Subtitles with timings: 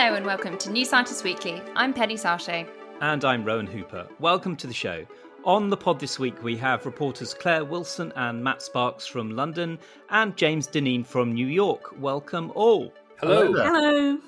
[0.00, 1.60] Hello and welcome to New Scientist Weekly.
[1.76, 2.66] I'm Penny Sarchet.
[3.02, 4.08] And I'm Rowan Hooper.
[4.18, 5.04] Welcome to the show.
[5.44, 9.78] On the pod this week, we have reporters Claire Wilson and Matt Sparkes from London
[10.08, 12.00] and James Dinneen from New York.
[12.00, 12.94] Welcome all.
[13.18, 13.52] Hello.
[13.52, 14.18] Hello.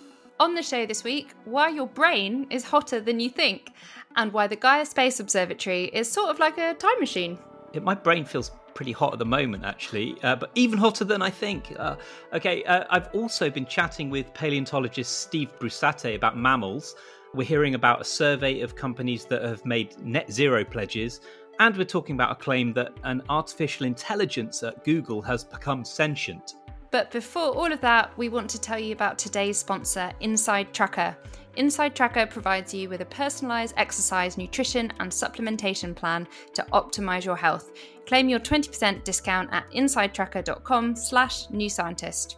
[0.40, 3.70] On the show this week, why your brain is hotter than you think,
[4.16, 7.38] and why the Gaia Space Observatory is sort of like a time machine.
[7.72, 11.22] It, my brain feels pretty hot at the moment, actually, uh, but even hotter than
[11.22, 11.74] I think.
[11.78, 11.96] Uh,
[12.32, 16.94] okay, uh, I've also been chatting with paleontologist Steve Brusatte about mammals.
[17.34, 21.20] We're hearing about a survey of companies that have made net zero pledges,
[21.58, 26.54] and we're talking about a claim that an artificial intelligence at Google has become sentient.
[26.92, 31.16] But before all of that, we want to tell you about today's sponsor, Inside Tracker.
[31.56, 37.36] Inside Tracker provides you with a personalized exercise, nutrition, and supplementation plan to optimize your
[37.36, 37.72] health.
[38.06, 42.36] Claim your 20% discount at insidetracker.com slash new scientist.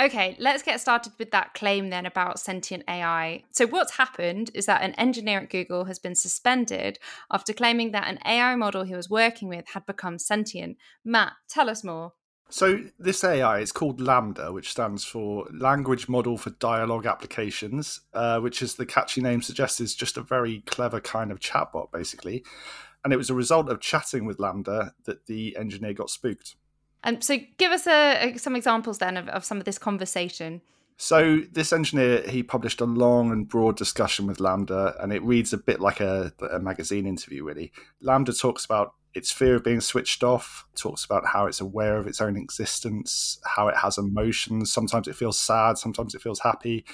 [0.00, 3.44] Okay, let's get started with that claim then about sentient AI.
[3.52, 6.98] So, what's happened is that an engineer at Google has been suspended
[7.30, 10.78] after claiming that an AI model he was working with had become sentient.
[11.04, 12.14] Matt, tell us more.
[12.52, 18.40] So this AI is called LaMDA, which stands for Language Model for Dialogue Applications, uh,
[18.40, 22.44] which, as the catchy name suggests, is just a very clever kind of chatbot, basically.
[23.04, 26.56] And it was a result of chatting with LaMDA that the engineer got spooked.
[27.04, 30.60] Um, so, give us a, a, some examples then of, of some of this conversation.
[30.98, 35.54] So this engineer he published a long and broad discussion with LaMDA, and it reads
[35.54, 37.44] a bit like a, a magazine interview.
[37.44, 37.72] Really,
[38.04, 42.06] LaMDA talks about its fear of being switched off, talks about how it's aware of
[42.06, 44.72] its own existence, how it has emotions.
[44.72, 46.84] Sometimes it feels sad, sometimes it feels happy.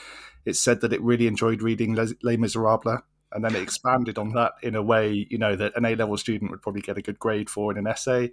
[0.45, 3.01] It said that it really enjoyed reading Les, Les Miserables,
[3.33, 6.17] and then it expanded on that in a way, you know, that an A level
[6.17, 8.31] student would probably get a good grade for in an essay.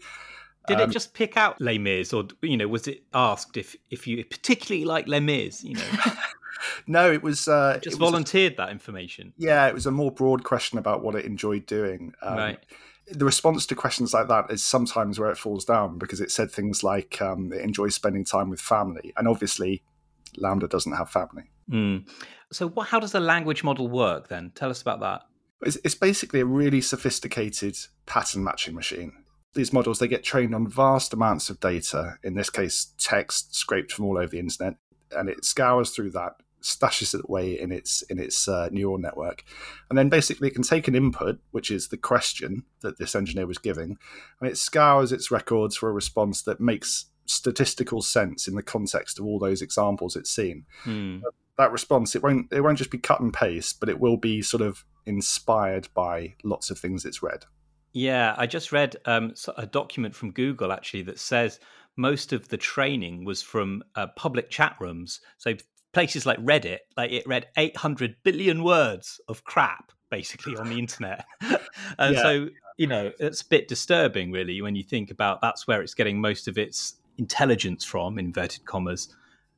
[0.67, 3.75] Did Um, it just pick out Les Mis, or you know, was it asked if
[3.91, 5.63] if you particularly like Les Mis?
[5.63, 5.83] You know,
[6.87, 9.33] No, it was uh, just it was a- volunteered that information.
[9.37, 12.13] yeah, it was a more broad question about what it enjoyed doing.
[12.21, 12.59] Um, Right.
[13.07, 16.51] The response to questions like that is sometimes where it falls down because it said
[16.51, 19.83] things like um, it enjoys spending time with family, and obviously,
[20.37, 21.43] LaMDA doesn't have family.
[21.69, 22.07] Mm.
[22.51, 24.51] So, what, how does the language model work then?
[24.55, 25.23] Tell us about that.
[25.61, 29.13] It's, it's basically a really sophisticated pattern matching machine.
[29.53, 32.17] These models they get trained on vast amounts of data.
[32.23, 34.75] In this case, text scraped from all over the internet,
[35.11, 36.33] and it scours through that,
[36.65, 39.43] stashes it away in its in its uh, neural network,
[39.89, 43.45] and then basically it can take an input, which is the question that this engineer
[43.45, 43.97] was giving,
[44.41, 49.19] and it scours its records for a response that makes statistical sense in the context
[49.19, 50.65] of all those examples it's seen.
[50.83, 51.19] Hmm.
[51.57, 54.41] That response it won't it won't just be cut and paste, but it will be
[54.41, 57.45] sort of inspired by lots of things it's read.
[57.93, 61.59] Yeah, I just read um, a document from Google actually that says
[61.95, 65.21] most of the training was from uh, public chat rooms.
[65.37, 65.53] So
[65.95, 71.25] places like Reddit, like it read 800 billion words of crap basically on the internet.
[71.97, 72.21] and Yeah.
[72.21, 75.93] so, you know, it's a bit disturbing really when you think about that's where it's
[75.93, 79.07] getting most of its intelligence from, inverted commas.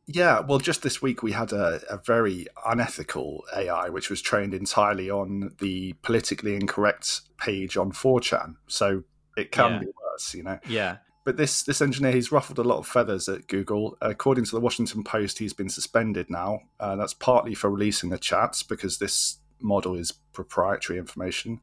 [0.06, 4.54] Yeah, well, just this week we had a, a very unethical AI which was trained
[4.54, 8.58] entirely on the politically incorrect page on 4chan.
[8.68, 9.04] So
[9.36, 9.80] it can Yeah.
[9.80, 10.60] be worse, you know.
[10.68, 10.98] Yeah.
[11.28, 13.98] But this this engineer, he's ruffled a lot of feathers at Google.
[14.00, 16.62] According to the Washington Post, he's been suspended now.
[16.80, 21.60] Uh, that's partly for releasing the chats because this model is proprietary information,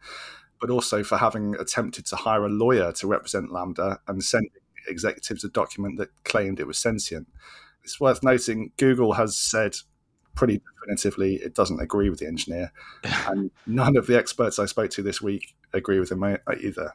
[0.60, 4.50] but also for having attempted to hire a lawyer to represent LaMDA and sending
[4.86, 7.26] executives a document that claimed it was sentient.
[7.84, 9.76] It's worth noting Google has said
[10.34, 12.70] pretty definitively it doesn't agree with the engineer,
[13.28, 16.92] and none of the experts I spoke to this week agree with him uh, either.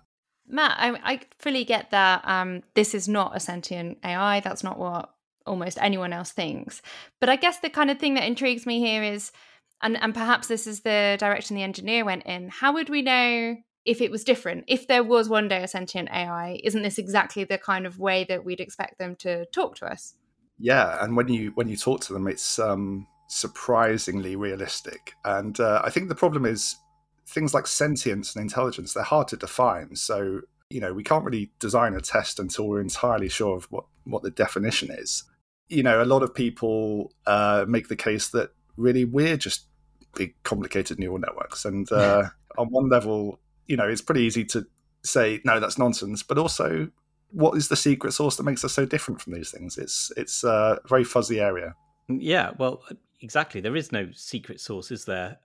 [0.49, 4.39] Matt, I, I fully get that um, this is not a sentient AI.
[4.39, 5.13] That's not what
[5.45, 6.81] almost anyone else thinks.
[7.19, 9.31] But I guess the kind of thing that intrigues me here is,
[9.81, 13.55] and, and perhaps this is the direction the engineer went in, how would we know
[13.85, 14.65] if it was different.
[14.67, 18.23] If there was one day a sentient AI, isn't this exactly the kind of way
[18.25, 20.13] that we'd expect them to talk to us?
[20.59, 25.13] Yeah, and when you when you talk to them, it's um, surprisingly realistic.
[25.23, 26.75] And uh, I think the problem is
[27.29, 28.93] things like sentience and intelligence.
[28.93, 29.95] They're hard to define.
[29.95, 33.85] So you know we can't really design a test until we're entirely sure of what
[34.03, 35.23] what the definition is.
[35.67, 39.65] You know, a lot of people uh, make the case that really we're just
[40.15, 44.65] big complicated neural networks, and uh, on one level, you know, it's pretty easy to
[45.03, 46.23] say no, that's nonsense.
[46.23, 46.89] But also,
[47.31, 49.77] what is the secret sauce that makes us so different from these things?
[49.77, 51.75] It's it's a very fuzzy area.
[52.07, 52.83] Yeah, well,
[53.21, 53.61] exactly.
[53.61, 55.37] There is no secret sauce, is there?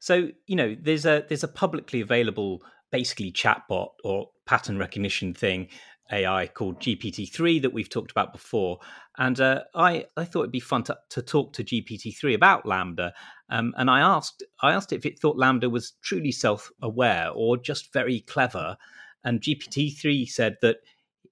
[0.00, 5.68] So you know, there's a there's a publicly available, basically chatbot or pattern recognition thing
[6.10, 8.78] AI called GPT-3 that we've talked about before,
[9.18, 13.12] and uh, I I thought it'd be fun to, to talk to GPT-3 about LaMDA.
[13.50, 17.92] um, and I asked I asked if it thought LaMDA was truly self-aware or just
[17.92, 18.76] very clever,
[19.22, 20.78] and GPT-3 said that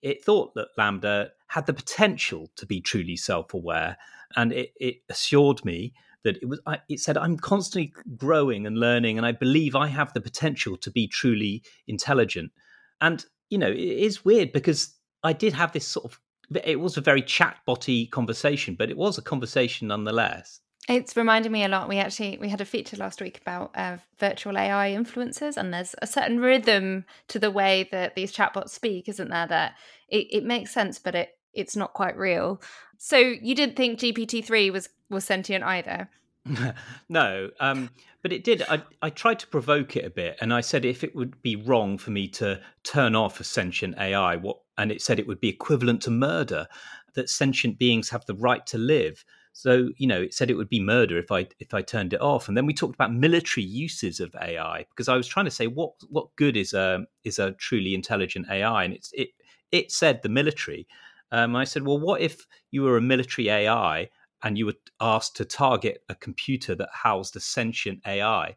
[0.03, 3.97] it thought that LaMDA had the potential to be truly self-aware,
[4.37, 5.94] and it, it assured me
[6.25, 9.87] that it was I, it said i'm constantly growing and learning and i believe i
[9.87, 12.53] have the potential to be truly intelligent
[13.00, 16.20] and you know, it is weird because I did have this sort of
[16.65, 20.61] it was a very chatbotty conversation, but it was a conversation nonetheless.
[20.88, 21.88] It's reminding me a lot.
[21.88, 25.94] We actually we had a feature last week about uh, virtual AI influencers, and there's
[26.00, 29.47] a certain rhythm to the way that these chatbots speak, isn't there?
[29.47, 29.75] That
[30.09, 32.61] it, it makes sense, but it it's not quite real.
[32.97, 36.09] So you didn't think GPT three was was sentient either?
[37.09, 37.91] no, um,
[38.23, 38.63] but it did.
[38.69, 41.57] I, I tried to provoke it a bit, and I said if it would be
[41.57, 45.41] wrong for me to turn off a sentient AI, what, and it said it would
[45.41, 46.67] be equivalent to murder,
[47.15, 49.25] that sentient beings have the right to live.
[49.53, 52.21] So you know, it said it would be murder if I if I turned it
[52.21, 52.49] off.
[52.49, 55.67] And then we talked about military uses of AI because I was trying to say
[55.67, 59.31] what what good is a is a truly intelligent AI, and it's it
[59.73, 60.87] it said the military.
[61.33, 64.09] Um, I said, well, what if you were a military AI
[64.43, 68.55] and you were asked to target a computer that housed a sentient AI.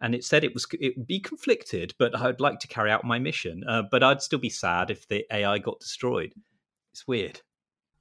[0.00, 3.04] And it said it was it would be conflicted, but I'd like to carry out
[3.04, 3.62] my mission.
[3.68, 6.32] Uh, but I'd still be sad if the AI got destroyed.
[6.92, 7.40] It's weird.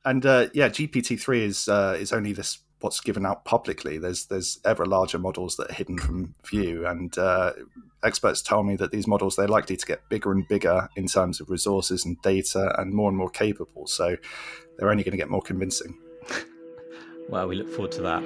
[0.06, 3.98] And uh, yeah, GPT three is uh, is only this what's given out publicly.
[3.98, 7.54] There's there's ever larger models that are hidden from view, and uh,
[8.04, 11.40] experts tell me that these models they're likely to get bigger and bigger in terms
[11.40, 13.88] of resources and data, and more and more capable.
[13.88, 14.18] So
[14.78, 15.98] they're only going to get more convincing.
[17.30, 18.24] Well, we look forward to that.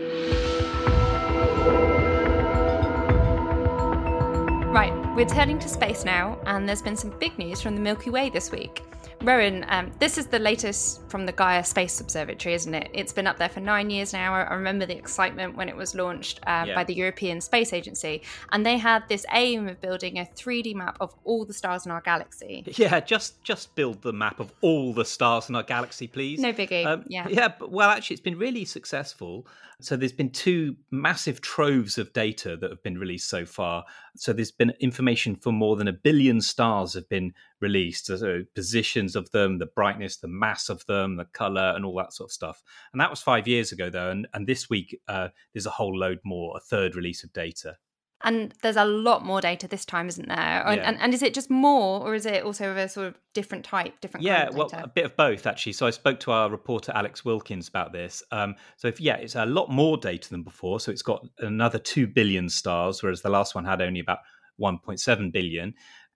[4.70, 8.10] Right, we're turning to space now, and there's been some big news from the Milky
[8.10, 8.82] Way this week.
[9.24, 12.90] Rowan, um, this is the latest from the Gaia Space Observatory, isn't it?
[12.94, 14.34] It's been up there for nine years now.
[14.34, 16.76] I remember the excitement when it was launched uh, yeah.
[16.76, 18.22] by the European Space Agency,
[18.52, 21.92] and they had this aim of building a 3D map of all the stars in
[21.94, 22.66] our galaxy.
[22.76, 26.40] Yeah, just just build the map of all the stars in our galaxy, please.
[26.40, 26.86] No biggie.
[26.86, 27.48] Um, yeah, yeah.
[27.48, 29.48] But, well, actually, it's been really successful.
[29.80, 33.84] So there's been two massive troves of data that have been released so far.
[34.16, 38.06] So there's been information for more than a billion stars have been released.
[38.06, 42.14] So positions of them, the brightness, the mass of them, the color, and all that
[42.14, 42.62] sort of stuff.
[42.92, 44.12] And that was five years ago, though.
[44.12, 47.78] And, and this week uh, there's a whole load more, a third release of data.
[48.26, 50.66] And there's a lot more data this time, isn't there?
[50.66, 50.88] And, yeah.
[50.88, 53.66] and, and, is it just more, or is it also of a sort of different
[53.66, 54.24] type, different?
[54.24, 55.74] Yeah, kind of well, a bit of both actually.
[55.74, 58.24] So I spoke to our reporter Alex Wilkins about this.
[58.32, 60.80] Um, so if yeah, it's a lot more data than before.
[60.80, 64.20] So it's got another two billion stars, whereas the last one had only about
[64.60, 65.74] 1.7 billion.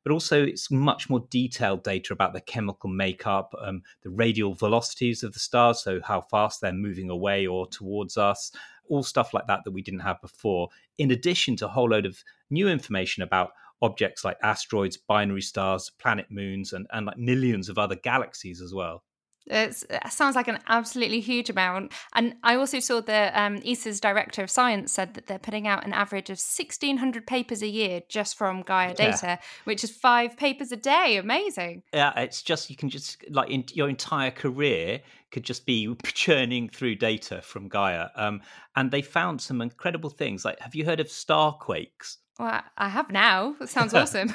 [0.08, 5.22] But also, it's much more detailed data about the chemical makeup, um, the radial velocities
[5.22, 8.54] of the stars, so how fast they're moving away or towards us,
[8.88, 12.06] all stuff like that that we didn't have before, in addition to a whole load
[12.06, 17.68] of new information about objects like asteroids, binary stars, planet moons, and, and like millions
[17.68, 19.04] of other galaxies as well.
[19.50, 21.94] It's, it sounds like an absolutely huge amount.
[22.14, 25.86] And I also saw that um, ESA's director of science said that they're putting out
[25.86, 29.38] an average of 1,600 papers a year just from Gaia data, yeah.
[29.64, 31.18] which is five papers a day.
[31.18, 31.84] Amazing.
[31.94, 35.02] Yeah, it's just, you can just, like, in your entire career
[35.32, 38.08] could just be churning through data from Gaia.
[38.16, 38.42] Um,
[38.76, 40.46] and they found some incredible things.
[40.46, 42.18] Like, have you heard of starquakes?
[42.40, 43.56] Well, I have now.
[43.62, 44.34] It sounds awesome.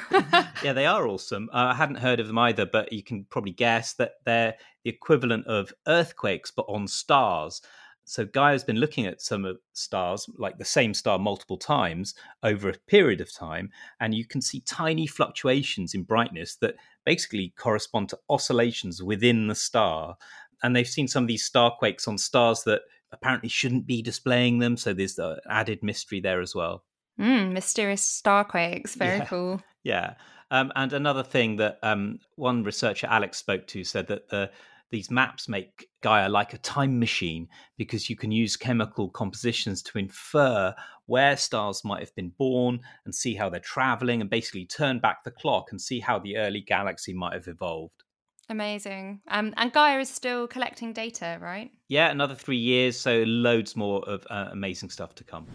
[0.63, 1.49] yeah, they are awesome.
[1.53, 4.89] Uh, I hadn't heard of them either, but you can probably guess that they're the
[4.89, 7.61] equivalent of earthquakes, but on stars.
[8.05, 12.69] So Gaia's been looking at some of stars, like the same star multiple times over
[12.69, 13.69] a period of time,
[14.01, 19.55] and you can see tiny fluctuations in brightness that basically correspond to oscillations within the
[19.55, 20.17] star.
[20.61, 22.81] And they've seen some of these starquakes on stars that
[23.13, 24.75] apparently shouldn't be displaying them.
[24.75, 26.83] So there's the added mystery there as well.
[27.19, 28.95] Mm, mysterious starquakes.
[28.95, 29.25] Very Yeah.
[29.25, 29.61] cool.
[29.83, 30.15] Yeah.
[30.51, 34.51] Um, and another thing that um, one researcher Alex spoke to said that the
[34.91, 39.97] these maps make Gaia like a time machine because you can use chemical compositions to
[39.97, 40.75] infer
[41.07, 45.23] where stars might have been born and see how they're traveling and basically turn back
[45.23, 48.03] the clock and see how the early galaxy might have evolved.
[48.49, 49.21] Amazing.
[49.29, 51.71] Um, and Gaia is still collecting data, right?
[51.87, 55.47] Yeah, another three years, so loads more of uh, amazing stuff to come.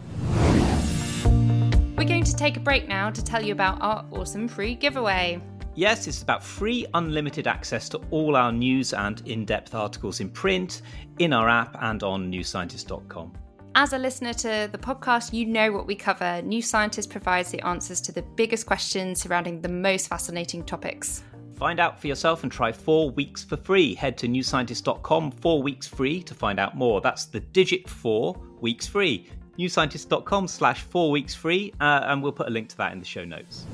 [1.99, 5.41] We're going to take a break now to tell you about our awesome free giveaway.
[5.75, 10.29] Yes, it's about free, unlimited access to all our news and in depth articles in
[10.29, 10.81] print,
[11.17, 13.33] in our app, and on newscientist.com.
[13.75, 16.41] As a listener to the podcast, you know what we cover.
[16.41, 21.25] New Scientist provides the answers to the biggest questions surrounding the most fascinating topics.
[21.57, 23.93] Find out for yourself and try four weeks for free.
[23.93, 27.01] Head to newscientist.com, four weeks free to find out more.
[27.01, 29.27] That's the digit four weeks free.
[29.59, 33.05] Newscientist.com slash four weeks free, uh, and we'll put a link to that in the
[33.05, 33.65] show notes.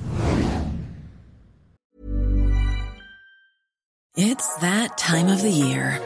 [4.18, 6.02] It's that time of the year.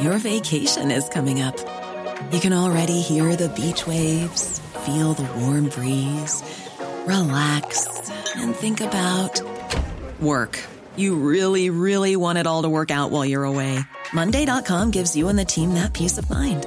[0.00, 1.56] Your vacation is coming up.
[2.30, 6.42] You can already hear the beach waves, feel the warm breeze,
[7.06, 9.40] relax, and think about
[10.20, 10.60] work.
[10.96, 13.80] You really, really want it all to work out while you're away.
[14.12, 16.66] Monday.com gives you and the team that peace of mind.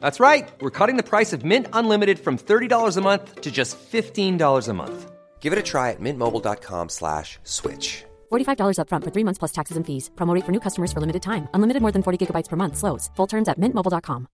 [0.00, 0.48] That's right.
[0.60, 4.74] We're cutting the price of Mint Unlimited from $30 a month to just $15 a
[4.74, 5.10] month.
[5.40, 8.04] Give it a try at mintmobile.com slash switch.
[8.30, 10.10] $45 upfront for three months plus taxes and fees.
[10.16, 11.48] Promo rate for new customers for limited time.
[11.54, 12.76] Unlimited more than 40 gigabytes per month.
[12.76, 13.10] Slows.
[13.16, 14.28] Full terms at mintmobile.com.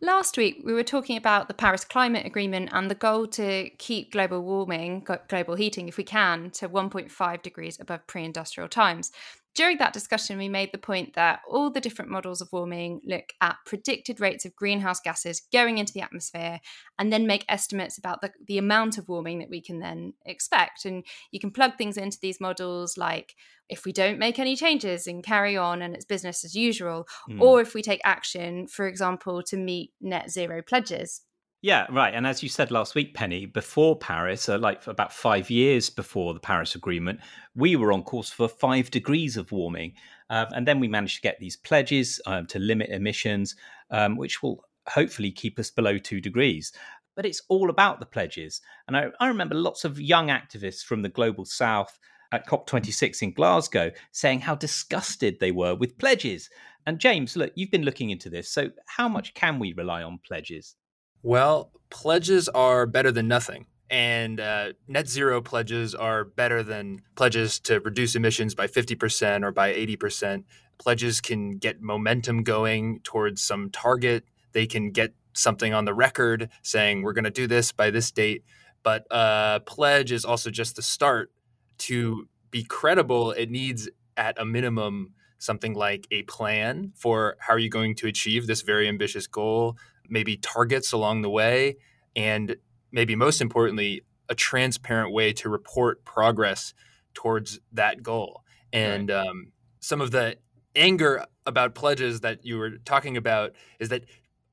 [0.00, 4.12] Last week, we were talking about the Paris Climate Agreement and the goal to keep
[4.12, 9.10] global warming, global heating, if we can, to 1.5 degrees above pre industrial times.
[9.58, 13.32] During that discussion, we made the point that all the different models of warming look
[13.40, 16.60] at predicted rates of greenhouse gases going into the atmosphere
[16.96, 20.84] and then make estimates about the, the amount of warming that we can then expect.
[20.84, 23.34] And you can plug things into these models like
[23.68, 27.40] if we don't make any changes and carry on and it's business as usual, Mm.
[27.40, 31.22] or if we take action, for example, to meet net zero pledges.
[31.60, 32.14] Yeah, right.
[32.14, 36.32] And as you said last week, Penny, before Paris, uh, like about five years before
[36.32, 37.18] the Paris Agreement,
[37.56, 39.94] we were on course for five degrees of warming.
[40.30, 43.56] Uh, and then we managed to get these pledges um, to limit emissions,
[43.90, 46.72] um, which will hopefully keep us below two degrees.
[47.16, 48.60] But it's all about the pledges.
[48.86, 51.98] And I, I remember lots of young activists from the global south
[52.30, 56.50] at COP26 in Glasgow saying how disgusted they were with pledges.
[56.86, 58.48] And James, look, you've been looking into this.
[58.48, 60.76] So, how much can we rely on pledges?
[61.22, 63.66] Well, pledges are better than nothing.
[63.90, 69.50] And uh, net zero pledges are better than pledges to reduce emissions by 50% or
[69.50, 70.44] by 80%.
[70.78, 74.24] Pledges can get momentum going towards some target.
[74.52, 78.10] They can get something on the record saying, we're going to do this by this
[78.10, 78.44] date.
[78.82, 81.30] But uh, pledge is also just the start.
[81.78, 87.58] To be credible, it needs at a minimum something like a plan for how are
[87.58, 89.76] you going to achieve this very ambitious goal,
[90.08, 91.76] maybe targets along the way,
[92.16, 92.56] and
[92.92, 96.74] maybe most importantly, a transparent way to report progress
[97.14, 98.42] towards that goal.
[98.72, 100.36] And um, some of the
[100.76, 104.04] anger about pledges that you were talking about is that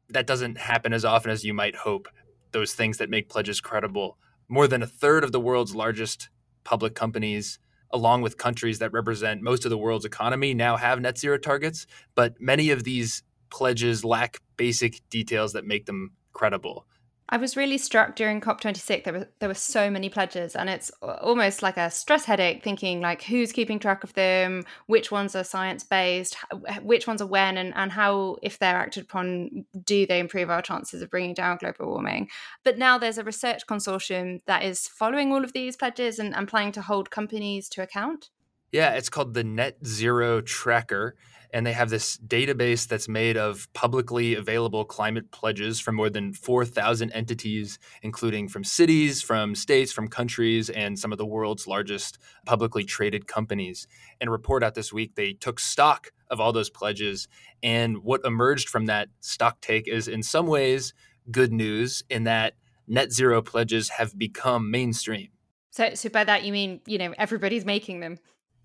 [0.10, 2.08] that doesn't happen as often as you might hope.
[2.52, 4.18] Those things that make pledges credible.
[4.48, 6.30] More than a third of the world's largest
[6.64, 7.60] public companies,
[7.92, 11.86] along with countries that represent most of the world's economy, now have net zero targets.
[12.14, 16.86] But many of these pledges lack basic details that make them credible.
[17.28, 19.04] I was really struck during COP26.
[19.04, 22.64] There were there were so many pledges, and it's almost like a stress headache.
[22.64, 24.64] Thinking like, who's keeping track of them?
[24.86, 26.38] Which ones are science based?
[26.84, 27.58] Which ones are when?
[27.58, 31.58] And and how, if they're acted upon, do they improve our chances of bringing down
[31.58, 32.30] global warming?
[32.64, 36.48] But now there's a research consortium that is following all of these pledges and, and
[36.48, 38.30] planning to hold companies to account.
[38.72, 41.16] Yeah, it's called the Net Zero Tracker.
[41.54, 46.34] And they have this database that's made of publicly available climate pledges from more than
[46.34, 52.18] 4,000 entities, including from cities, from states, from countries, and some of the world's largest
[52.46, 53.88] publicly traded companies.
[54.20, 57.28] In a report out this week, they took stock of all those pledges.
[57.62, 60.94] And what emerged from that stock take is, in some ways,
[61.32, 62.56] good news in that
[62.88, 65.30] net zero pledges have become mainstream.
[65.72, 68.18] So, so by that you mean you know everybody's making them.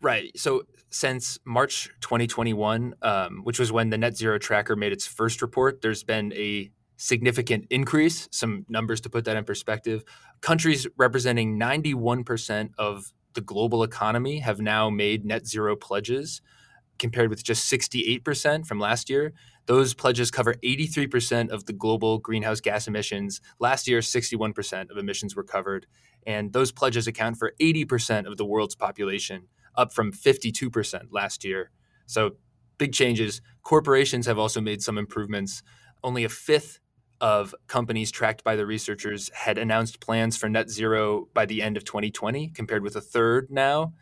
[0.02, 0.30] Right.
[0.36, 5.42] So since March 2021, um, which was when the Net Zero Tracker made its first
[5.42, 8.28] report, there's been a significant increase.
[8.30, 10.04] Some numbers to put that in perspective.
[10.40, 16.40] Countries representing 91% of the global economy have now made net zero pledges,
[16.98, 19.32] compared with just 68% from last year.
[19.66, 23.40] Those pledges cover 83% of the global greenhouse gas emissions.
[23.58, 25.86] Last year, 61% of emissions were covered.
[26.26, 31.70] And those pledges account for 80% of the world's population up from 52% last year.
[32.06, 32.36] So
[32.78, 33.40] big changes.
[33.62, 35.62] Corporations have also made some improvements.
[36.02, 36.80] Only a fifth
[37.20, 41.76] of companies tracked by the researchers had announced plans for net zero by the end
[41.76, 43.92] of 2020, compared with a third now.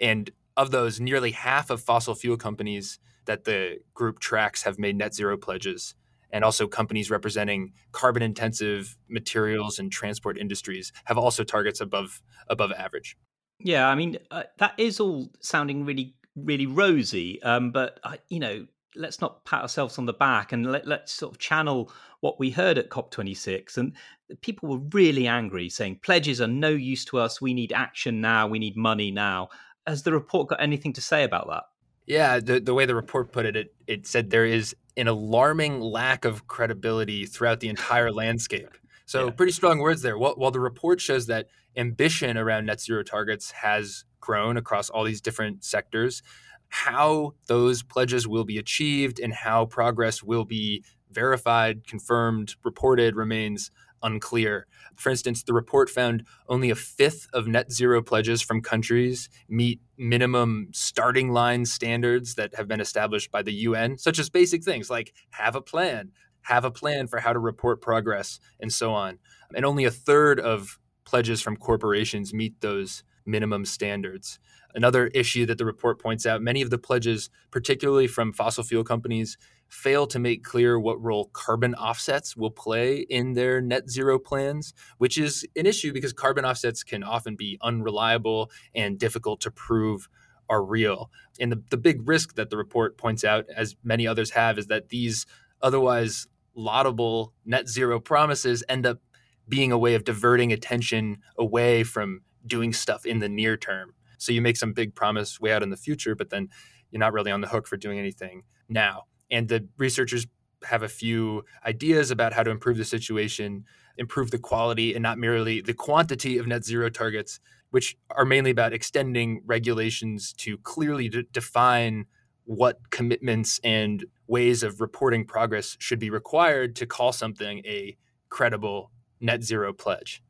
[0.00, 4.96] And of those, nearly half of fossil fuel companies that the group tracks have made
[4.96, 5.94] net zero pledges.
[6.30, 12.72] And also, companies representing carbon intensive materials and transport industries have also targets above, above
[12.72, 13.16] average.
[13.58, 17.42] Yeah, I mean uh, that is all sounding really, really rosy.
[17.42, 21.12] Um, but uh, you know, let's not pat ourselves on the back and let, let's
[21.12, 23.76] sort of channel what we heard at COP26.
[23.76, 23.92] And
[24.40, 27.40] people were really angry, saying pledges are no use to us.
[27.40, 28.46] We need action now.
[28.46, 29.48] We need money now.
[29.86, 31.64] Has the report got anything to say about that?
[32.06, 35.80] Yeah, the, the way the report put it, it, it said there is an alarming
[35.80, 38.70] lack of credibility throughout the entire landscape.
[39.08, 39.30] So, yeah.
[39.30, 40.18] pretty strong words there.
[40.18, 45.04] While, while the report shows that ambition around net zero targets has grown across all
[45.04, 46.22] these different sectors,
[46.68, 53.70] how those pledges will be achieved and how progress will be verified, confirmed, reported remains
[54.02, 54.66] unclear.
[54.96, 59.80] For instance, the report found only a fifth of net zero pledges from countries meet
[59.96, 64.90] minimum starting line standards that have been established by the UN, such as basic things
[64.90, 69.18] like have a plan, have a plan for how to report progress, and so on.
[69.54, 74.38] And only a third of pledges from corporations meet those minimum standards.
[74.74, 78.84] Another issue that the report points out many of the pledges, particularly from fossil fuel
[78.84, 79.38] companies,
[79.68, 84.74] fail to make clear what role carbon offsets will play in their net zero plans,
[84.98, 90.08] which is an issue because carbon offsets can often be unreliable and difficult to prove
[90.48, 91.10] are real.
[91.40, 94.66] And the, the big risk that the report points out, as many others have, is
[94.66, 95.26] that these
[95.62, 98.98] otherwise laudable net zero promises end up
[99.48, 103.94] being a way of diverting attention away from doing stuff in the near term.
[104.18, 106.48] So you make some big promise way out in the future, but then
[106.90, 109.04] you're not really on the hook for doing anything now.
[109.30, 110.26] And the researchers
[110.64, 113.64] have a few ideas about how to improve the situation,
[113.98, 118.50] improve the quality and not merely the quantity of net zero targets, which are mainly
[118.50, 122.06] about extending regulations to clearly de- define
[122.44, 127.96] what commitments and ways of reporting progress should be required to call something a
[128.28, 130.22] credible net zero pledge.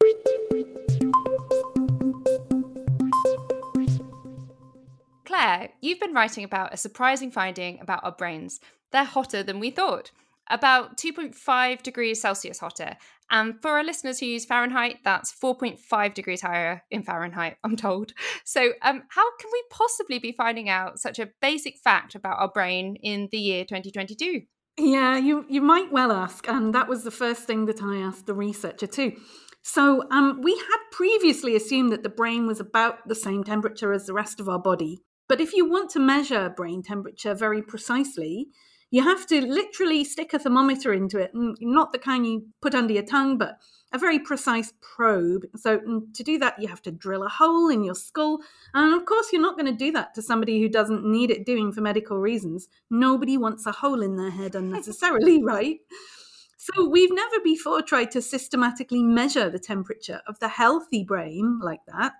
[5.24, 8.60] Claire, you've been writing about a surprising finding about our brains.
[8.92, 10.10] They're hotter than we thought,
[10.48, 12.96] about 2.5 degrees Celsius hotter.
[13.30, 18.12] And for our listeners who use Fahrenheit, that's 4.5 degrees higher in Fahrenheit, I'm told.
[18.44, 22.48] So, um, how can we possibly be finding out such a basic fact about our
[22.48, 24.42] brain in the year 2022?
[24.78, 26.46] Yeah, you, you might well ask.
[26.48, 29.12] And that was the first thing that I asked the researcher too.
[29.62, 34.06] So, um, we had previously assumed that the brain was about the same temperature as
[34.06, 35.02] the rest of our body.
[35.28, 38.48] But if you want to measure brain temperature very precisely,
[38.90, 42.92] you have to literally stick a thermometer into it, not the kind you put under
[42.92, 43.58] your tongue, but
[43.92, 45.44] a very precise probe.
[45.56, 48.40] So, mm, to do that, you have to drill a hole in your skull.
[48.74, 51.46] And of course, you're not going to do that to somebody who doesn't need it
[51.46, 52.68] doing for medical reasons.
[52.90, 55.78] Nobody wants a hole in their head unnecessarily, right?
[56.56, 61.84] So, we've never before tried to systematically measure the temperature of the healthy brain like
[61.86, 62.12] that.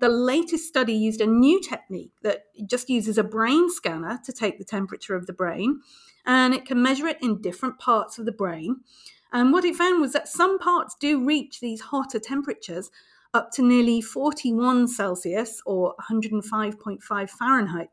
[0.00, 4.58] The latest study used a new technique that just uses a brain scanner to take
[4.58, 5.80] the temperature of the brain,
[6.26, 8.80] and it can measure it in different parts of the brain.
[9.32, 12.90] And what it found was that some parts do reach these hotter temperatures
[13.34, 17.88] up to nearly 41 Celsius or 105.5 Fahrenheit.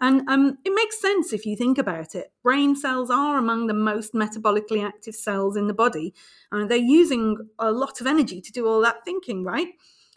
[0.00, 2.32] And um, it makes sense if you think about it.
[2.42, 6.12] Brain cells are among the most metabolically active cells in the body,
[6.50, 9.68] and they're using a lot of energy to do all that thinking, right?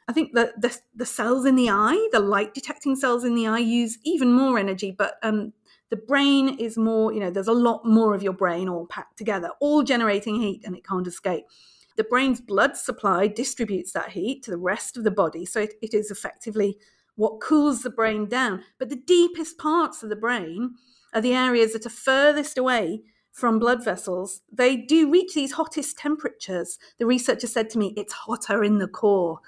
[0.07, 3.47] I think that the, the cells in the eye, the light detecting cells in the
[3.47, 5.53] eye, use even more energy, but um,
[5.89, 9.17] the brain is more, you know, there's a lot more of your brain all packed
[9.17, 11.45] together, all generating heat, and it can't escape.
[11.97, 15.73] The brain's blood supply distributes that heat to the rest of the body, so it,
[15.81, 16.77] it is effectively
[17.15, 18.63] what cools the brain down.
[18.77, 20.75] But the deepest parts of the brain
[21.13, 24.41] are the areas that are furthest away from blood vessels.
[24.51, 26.77] They do reach these hottest temperatures.
[26.99, 29.39] The researcher said to me, it's hotter in the core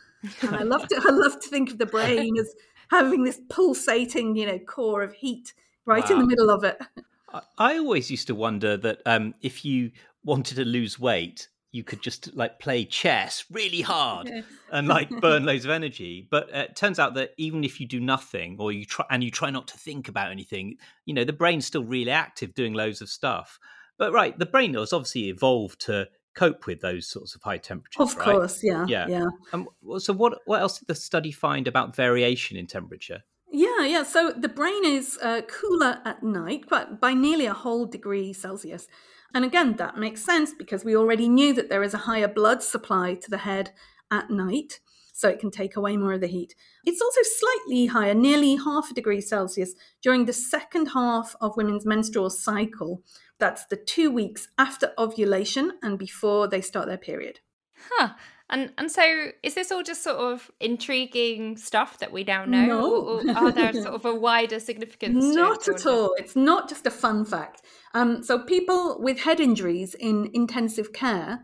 [0.42, 2.54] And I love to I love to think of the brain as
[2.90, 5.54] having this pulsating, you know, core of heat
[5.86, 6.16] right wow.
[6.16, 6.80] in the middle of it.
[7.58, 9.92] I always used to wonder that um, if you
[10.24, 14.32] wanted to lose weight, you could just like play chess really hard
[14.72, 16.28] and like burn loads of energy.
[16.30, 19.24] But uh, it turns out that even if you do nothing or you try and
[19.24, 22.74] you try not to think about anything, you know, the brain's still really active doing
[22.74, 23.60] loads of stuff.
[23.98, 28.14] But right, the brain has obviously evolved to cope with those sorts of high temperatures.
[28.14, 28.26] Of right?
[28.26, 29.08] course, yeah, yeah.
[29.10, 29.26] yeah.
[29.54, 33.24] Um, so, what what else did the study find about variation in temperature?
[33.52, 34.04] Yeah, yeah.
[34.04, 38.88] So the brain is uh, cooler at night, but by nearly a whole degree Celsius.
[39.34, 42.64] And again, that makes sense because we already knew that there is a higher blood
[42.64, 43.72] supply to the head
[44.12, 44.80] at night,
[45.18, 46.54] so it can take away more of the heat.
[46.86, 51.88] It's also slightly higher, nearly half a degree Celsius, during the second half of women's
[51.88, 53.02] menstrual cycle.
[53.40, 57.40] That's the two weeks after ovulation and before they start their period.
[57.90, 58.10] Huh.
[58.52, 62.66] And and so is this all just sort of intriguing stuff that we now know?
[62.68, 62.96] No.
[62.96, 65.26] Or, or are there sort of a wider significance?
[65.36, 66.14] Not at all.
[66.20, 67.64] It's not just a fun fact.
[67.96, 71.40] Um, so people with head injuries in intensive care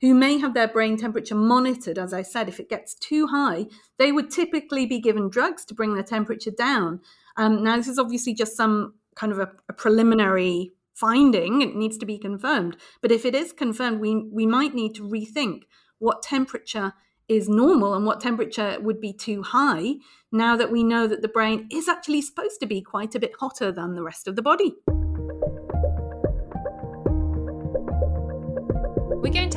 [0.00, 3.66] who may have their brain temperature monitored, as I said, if it gets too high,
[3.98, 7.00] they would typically be given drugs to bring their temperature down.
[7.36, 11.62] Um, now, this is obviously just some kind of a, a preliminary finding.
[11.62, 12.76] It needs to be confirmed.
[13.00, 15.62] But if it is confirmed, we, we might need to rethink
[15.98, 16.92] what temperature
[17.28, 19.96] is normal and what temperature would be too high
[20.32, 23.32] now that we know that the brain is actually supposed to be quite a bit
[23.38, 24.74] hotter than the rest of the body.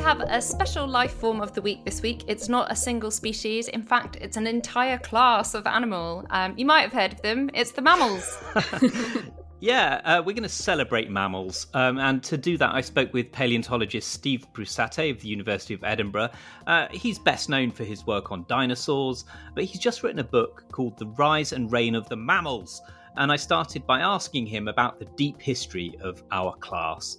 [0.02, 2.24] Have a special life form of the week this week.
[2.26, 3.68] It's not a single species.
[3.68, 6.26] In fact, it's an entire class of animal.
[6.30, 7.50] Um, you might have heard of them.
[7.54, 8.36] It's the mammals.
[9.62, 11.68] Yeah, uh, we're going to celebrate mammals.
[11.72, 15.84] Um, and to do that, I spoke with paleontologist Steve Brusatte of the University of
[15.84, 16.30] Edinburgh.
[16.66, 20.64] Uh, he's best known for his work on dinosaurs, but he's just written a book
[20.72, 22.82] called The Rise and Reign of the Mammals.
[23.16, 27.18] And I started by asking him about the deep history of our class.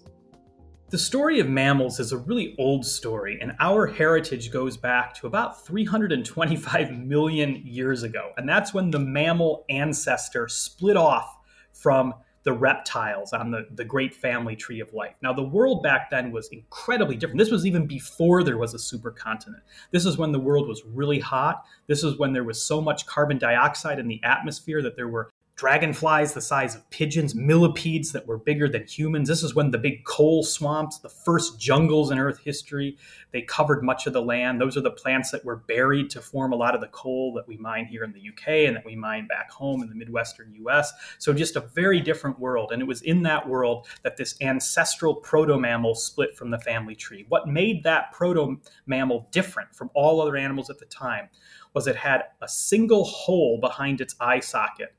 [0.93, 5.25] The story of mammals is a really old story, and our heritage goes back to
[5.25, 8.31] about 325 million years ago.
[8.37, 11.35] And that's when the mammal ancestor split off
[11.71, 15.15] from the reptiles on the, the great family tree of life.
[15.23, 17.39] Now, the world back then was incredibly different.
[17.39, 19.61] This was even before there was a supercontinent.
[19.89, 21.63] This is when the world was really hot.
[21.87, 25.31] This is when there was so much carbon dioxide in the atmosphere that there were
[25.55, 29.29] dragonflies the size of pigeons, millipedes that were bigger than humans.
[29.29, 32.97] This is when the big coal swamps, the first jungles in Earth history,
[33.31, 34.59] they covered much of the land.
[34.59, 37.47] Those are the plants that were buried to form a lot of the coal that
[37.47, 40.53] we mine here in the UK and that we mine back home in the Midwestern
[40.67, 40.91] US.
[41.19, 42.71] So just a very different world.
[42.71, 46.95] And it was in that world that this ancestral proto mammal split from the family
[46.95, 47.25] tree.
[47.29, 51.29] What made that proto mammal different from all other animals at the time
[51.75, 54.95] was it had a single hole behind its eye socket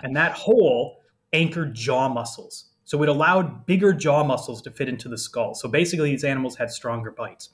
[0.00, 1.00] and that hole
[1.32, 2.70] anchored jaw muscles.
[2.84, 5.54] So it allowed bigger jaw muscles to fit into the skull.
[5.54, 7.50] So basically, these animals had stronger bites.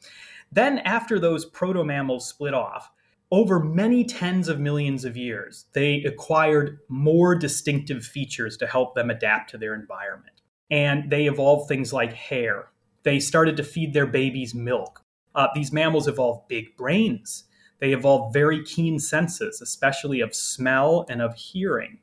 [0.50, 2.90] Then, after those proto mammals split off,
[3.30, 9.10] over many tens of millions of years, they acquired more distinctive features to help them
[9.10, 10.40] adapt to their environment.
[10.70, 12.70] And they evolved things like hair.
[13.02, 15.04] They started to feed their babies milk.
[15.34, 17.44] Uh, these mammals evolved big brains.
[17.80, 21.98] They evolved very keen senses, especially of smell and of hearing.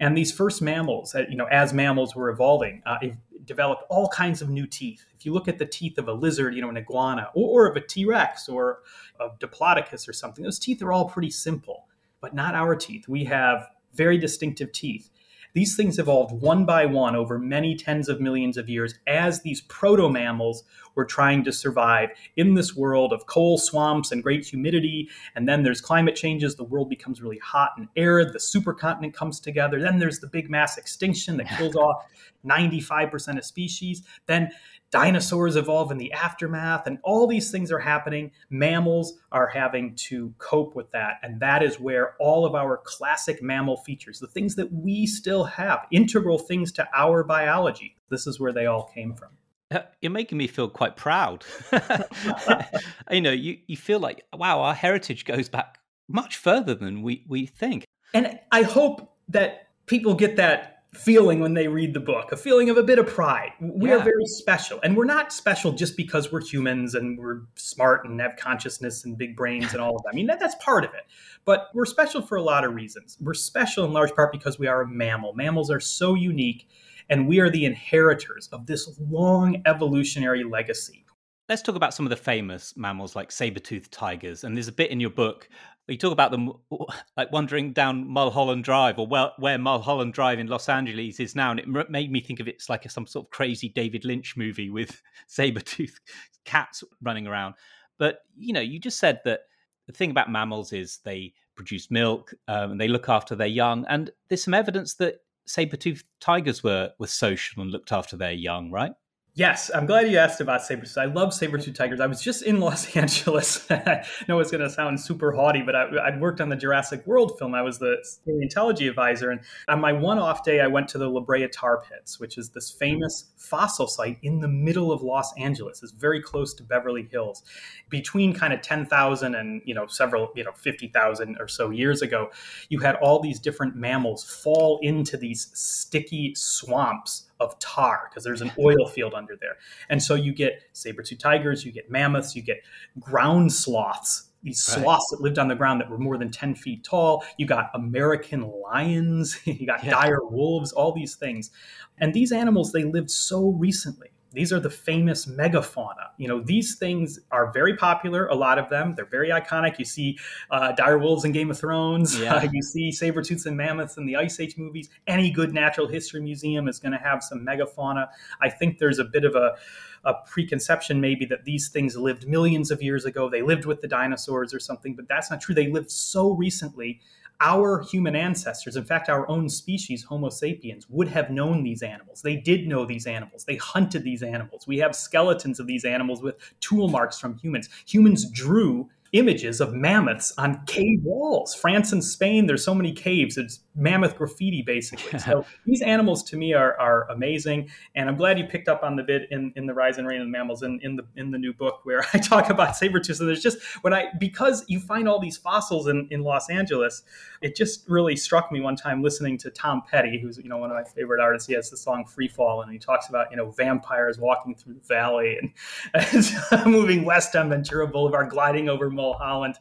[0.00, 2.98] And these first mammals, uh, you know, as mammals were evolving, uh,
[3.44, 5.04] developed all kinds of new teeth.
[5.18, 7.70] If you look at the teeth of a lizard, you know, an iguana, or, or
[7.70, 8.80] of a T Rex or
[9.18, 11.86] of Diplodocus or something, those teeth are all pretty simple,
[12.20, 13.08] but not our teeth.
[13.08, 15.10] We have very distinctive teeth.
[15.54, 19.62] These things evolved one by one over many tens of millions of years as these
[19.62, 20.62] proto mammals
[20.98, 25.08] were trying to survive in this world of coal swamps and great humidity.
[25.36, 29.38] And then there's climate changes, the world becomes really hot and arid, the supercontinent comes
[29.38, 29.80] together.
[29.80, 32.04] Then there's the big mass extinction that kills off
[32.44, 34.02] 95% of species.
[34.26, 34.50] Then
[34.90, 38.32] dinosaurs evolve in the aftermath, and all these things are happening.
[38.50, 41.20] Mammals are having to cope with that.
[41.22, 45.44] And that is where all of our classic mammal features, the things that we still
[45.44, 49.28] have, integral things to our biology, this is where they all came from.
[49.70, 51.44] Uh, you're making me feel quite proud.
[53.10, 55.78] you know, you, you feel like, wow, our heritage goes back
[56.08, 57.84] much further than we, we think.
[58.14, 62.70] And I hope that people get that feeling when they read the book a feeling
[62.70, 63.96] of a bit of pride we yeah.
[63.96, 68.18] are very special and we're not special just because we're humans and we're smart and
[68.18, 70.94] have consciousness and big brains and all of that i mean that, that's part of
[70.94, 71.02] it
[71.44, 74.66] but we're special for a lot of reasons we're special in large part because we
[74.66, 76.66] are a mammal mammals are so unique
[77.10, 81.04] and we are the inheritors of this long evolutionary legacy
[81.48, 84.44] let's talk about some of the famous mammals like saber-toothed tigers.
[84.44, 85.48] And there's a bit in your book
[85.88, 86.52] you talk about them
[87.16, 91.50] like wandering down Mulholland Drive or where, where Mulholland Drive in Los Angeles is now.
[91.50, 94.36] And it made me think of it's like a, some sort of crazy David Lynch
[94.36, 96.00] movie with saber-toothed
[96.44, 97.54] cats running around.
[97.98, 99.40] But, you know, you just said that
[99.86, 103.84] the thing about mammals is they produce milk um, and they look after their young.
[103.88, 105.16] And there's some evidence that
[105.48, 108.92] saber-toothed tigers were, were social and looked after their young, right?
[109.38, 112.00] Yes, I'm glad you asked about saber I love saber-tooth tigers.
[112.00, 113.70] I was just in Los Angeles.
[113.70, 117.06] I know it's going to sound super haughty, but I, would worked on the Jurassic
[117.06, 117.54] World film.
[117.54, 119.30] I was the paleontology advisor.
[119.30, 122.36] And on my one off day, I went to the La Brea Tar Pits, which
[122.36, 125.84] is this famous fossil site in the middle of Los Angeles.
[125.84, 127.44] It's very close to Beverly Hills.
[127.90, 132.32] Between kind of 10,000 and, you know, several, you know, 50,000 or so years ago,
[132.70, 138.42] you had all these different mammals fall into these sticky swamps of tar because there's
[138.42, 139.56] an oil field under there.
[139.88, 142.62] And so you get saber-tooth tigers, you get mammoths, you get
[142.98, 146.84] ground sloths, these sloths that lived on the ground that were more than 10 feet
[146.84, 147.24] tall.
[147.38, 149.90] You got American lions, you got yeah.
[149.90, 151.50] dire wolves, all these things.
[151.98, 154.10] And these animals, they lived so recently.
[154.32, 156.10] These are the famous megafauna.
[156.18, 158.94] You know, these things are very popular, a lot of them.
[158.94, 159.78] They're very iconic.
[159.78, 160.18] You see
[160.50, 162.18] uh, dire wolves in Game of Thrones.
[162.20, 162.34] Yeah.
[162.34, 164.90] Uh, you see saber tooths and mammoths in the Ice Age movies.
[165.06, 168.08] Any good natural history museum is going to have some megafauna.
[168.42, 169.56] I think there's a bit of a,
[170.04, 173.30] a preconception maybe that these things lived millions of years ago.
[173.30, 175.54] They lived with the dinosaurs or something, but that's not true.
[175.54, 177.00] They lived so recently
[177.40, 182.22] our human ancestors, in fact, our own species, Homo sapiens, would have known these animals.
[182.22, 183.44] They did know these animals.
[183.44, 184.66] They hunted these animals.
[184.66, 187.68] We have skeletons of these animals with tool marks from humans.
[187.86, 191.54] Humans drew images of mammoths on cave walls.
[191.54, 193.36] France and Spain, there's so many caves.
[193.36, 195.18] It's mammoth graffiti, basically.
[195.24, 197.70] so these animals to me are, are amazing.
[197.94, 200.20] And I'm glad you picked up on the bit in, in the Rise and Reign
[200.20, 203.00] of the Mammals in, in the in the new book where I talk about saber
[203.00, 203.16] tooth.
[203.16, 207.02] So there's just when I because you find all these fossils in, in Los Angeles,
[207.40, 210.70] it just really struck me one time listening to Tom Petty, who's you know one
[210.70, 211.48] of my favorite artists.
[211.48, 214.74] He has the song Free Fall and he talks about, you know, vampires walking through
[214.74, 215.52] the valley and,
[215.94, 219.54] and moving west on Ventura Boulevard, gliding over Mulholland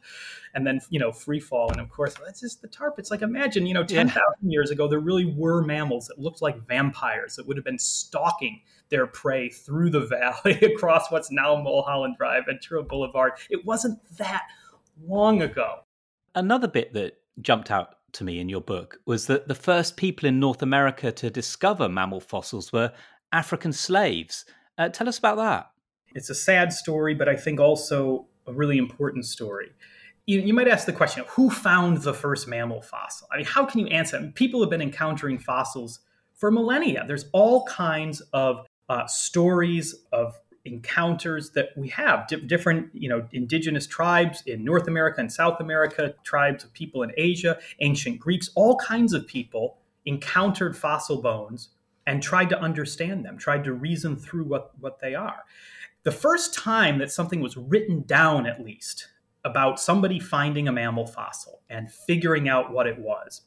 [0.54, 3.21] and then you know free fall and of course that's just the tar pits like
[3.21, 4.50] imagine you know 10,000 yeah.
[4.52, 8.62] years ago there really were mammals that looked like vampires that would have been stalking
[8.89, 13.34] their prey through the valley across what's now Mulholland Drive Ventura Boulevard.
[13.50, 14.43] It wasn't that
[15.06, 15.80] long ago.
[16.36, 20.28] Another bit that jumped out to me in your book was that the first people
[20.28, 22.91] in North America to discover mammal fossils were
[23.32, 24.45] African slaves.
[24.78, 25.71] Uh, tell us about that.
[26.15, 29.70] It's a sad story but I think also a really important story
[30.28, 33.28] you, you might ask the question who found the first mammal fossil?
[33.32, 34.32] I mean, how can you answer?
[34.36, 36.02] People have been encountering fossils
[36.36, 37.06] for millennia.
[37.08, 43.26] There's all kinds of uh, stories of encounters that we have D- different you know
[43.32, 48.50] indigenous tribes in north america and south america tribes of people in asia ancient greeks
[48.54, 51.70] all kinds of people encountered fossil bones
[52.06, 55.46] and tried to understand them tried to reason through what, what they are
[56.08, 59.10] the first time that something was written down at least
[59.43, 63.41] about somebody finding a mammal fossil and figuring out what it was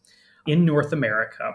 [0.44, 1.54] in North America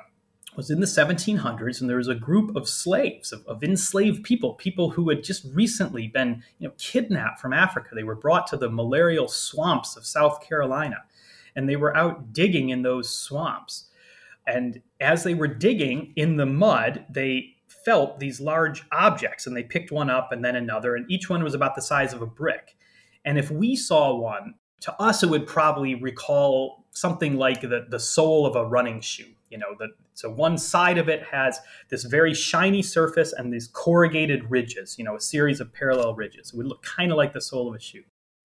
[0.55, 4.55] was in the 1700s and there was a group of slaves of, of, enslaved people
[4.55, 7.89] people who had just recently been you know kidnapped from africa.
[7.93, 11.03] They were brought to the malarial swamps of south carolina
[11.55, 13.91] and they were out digging in those swamps.
[14.47, 17.54] And as they were digging in the mud they
[17.85, 21.43] felt these large objects and they picked one up and then another and each one
[21.43, 22.75] was about the size of a brick
[23.25, 27.99] and if we saw one, to us, it would probably recall something like the, the
[27.99, 29.31] sole of a running shoe.
[29.49, 33.67] You know, the, so one side of it has this very shiny surface and these
[33.67, 36.51] corrugated ridges, you know, a series of parallel ridges.
[36.51, 38.03] It would look kind of like the sole of a shoe.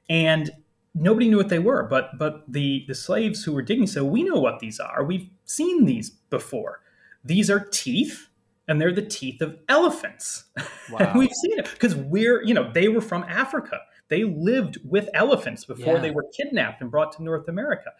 [0.08, 0.50] And
[0.94, 4.22] nobody knew what they were, but but the, the slaves who were digging said, We
[4.22, 5.04] know what these are.
[5.04, 6.80] We've seen these before.
[7.22, 8.28] These are teeth
[8.70, 10.44] and they're the teeth of elephants.
[10.90, 11.12] Wow.
[11.14, 13.78] we've seen it because we're, you know, they were from Africa.
[14.08, 16.00] They lived with elephants before yeah.
[16.00, 17.92] they were kidnapped and brought to North America.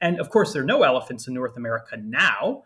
[0.00, 2.62] And of course, there are no elephants in North America now.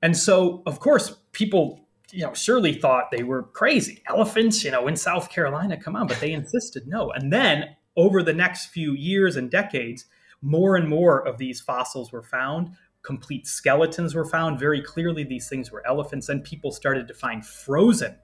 [0.00, 4.02] And so, of course, people you know, surely thought they were crazy.
[4.08, 7.10] Elephants, you know, in South Carolina, come on, but they insisted no.
[7.10, 10.06] And then over the next few years and decades,
[10.40, 12.70] more and more of these fossils were found.
[13.02, 14.58] Complete skeletons were found.
[14.58, 16.28] Very clearly, these things were elephants.
[16.28, 18.16] And people started to find frozen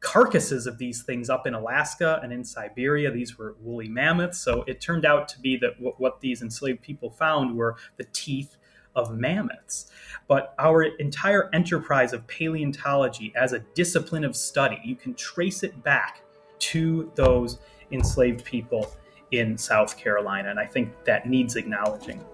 [0.00, 3.10] carcasses of these things up in Alaska and in Siberia.
[3.10, 4.38] These were woolly mammoths.
[4.38, 8.56] So it turned out to be that what, these enslaved people found were the teeth
[8.94, 9.90] of mammoths.
[10.26, 15.82] But our entire enterprise of paleontology as a discipline of study, you can trace it
[15.82, 16.22] back
[16.60, 17.58] to those
[17.90, 18.90] enslaved people
[19.32, 20.50] in South Carolina.
[20.50, 22.24] And I think that needs acknowledging.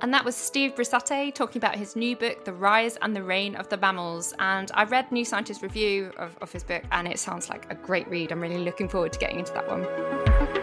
[0.00, 3.56] And that was Steve Brusatte talking about his new book, The Rise and the Reign
[3.56, 4.32] of the Mammals.
[4.38, 7.74] And I read New Scientist review of, of his book, and it sounds like a
[7.74, 8.30] great read.
[8.30, 10.57] I'm really looking forward to getting into that one.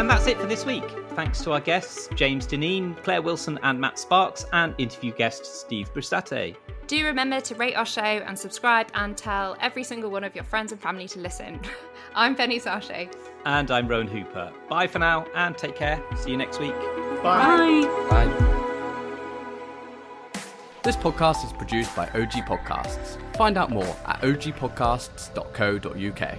[0.00, 0.84] And that's it for this week.
[1.10, 5.92] Thanks to our guests, James Dinneen, Claire Wilson, and Matt Sparkes, and interview guest Steve
[5.92, 6.56] Brusatte.
[6.86, 10.44] Do remember to rate our show and subscribe and tell every single one of your
[10.44, 11.60] friends and family to listen.
[12.14, 13.14] I'm Penny Sarchet.
[13.44, 14.50] And I'm Rowan Hooper.
[14.70, 16.02] Bye for now and take care.
[16.16, 16.72] See you next week.
[17.22, 17.82] Bye.
[18.08, 18.56] Bye.
[20.82, 23.18] This podcast is produced by OG Podcasts.
[23.36, 26.38] Find out more at ogpodcasts.co.uk.